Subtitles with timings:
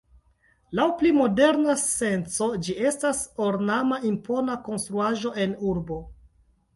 [0.77, 3.19] Laŭ pli moderna senco ĝi estas
[3.49, 5.99] ornama impona konstruaĵo en urbo.